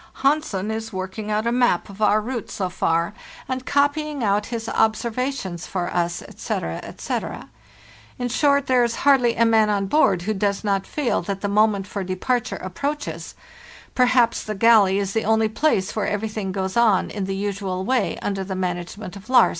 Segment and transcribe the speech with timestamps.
[0.23, 3.13] Hansen is working out a map of our route so far,
[3.47, 7.51] and copying out his observations for us, etc., etc.
[8.17, 11.47] In short, there is hardly a man on board who does not feel that the
[11.47, 13.35] mo ment for departure approaches;
[13.93, 18.17] perhaps the galley is the only place where everything goes on in the usual way
[18.23, 19.49] under the management of Lars.